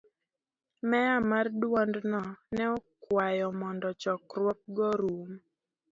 Meya 0.89 1.15
mar 1.29 1.47
taondno 1.59 2.21
ne 2.55 2.65
okwayo 2.75 3.47
mondo 3.59 3.87
chokruogno 4.01 4.83
orum. 4.91 5.29